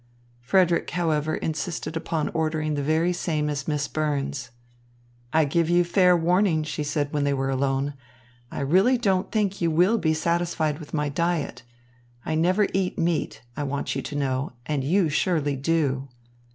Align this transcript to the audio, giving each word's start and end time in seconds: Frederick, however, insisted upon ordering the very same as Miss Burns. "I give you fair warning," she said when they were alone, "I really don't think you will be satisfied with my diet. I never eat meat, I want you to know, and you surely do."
Frederick, 0.41 0.89
however, 0.89 1.35
insisted 1.35 1.95
upon 1.95 2.29
ordering 2.29 2.73
the 2.73 2.81
very 2.81 3.13
same 3.13 3.51
as 3.51 3.67
Miss 3.67 3.87
Burns. 3.87 4.49
"I 5.31 5.45
give 5.45 5.69
you 5.69 5.83
fair 5.83 6.17
warning," 6.17 6.63
she 6.63 6.83
said 6.83 7.13
when 7.13 7.23
they 7.23 7.35
were 7.35 7.51
alone, 7.51 7.93
"I 8.49 8.61
really 8.61 8.97
don't 8.97 9.31
think 9.31 9.61
you 9.61 9.69
will 9.69 9.99
be 9.99 10.15
satisfied 10.15 10.79
with 10.79 10.95
my 10.95 11.09
diet. 11.09 11.61
I 12.25 12.33
never 12.33 12.65
eat 12.73 12.97
meat, 12.97 13.43
I 13.55 13.61
want 13.61 13.95
you 13.95 14.01
to 14.01 14.15
know, 14.15 14.53
and 14.65 14.83
you 14.83 15.07
surely 15.09 15.55
do." 15.55 16.07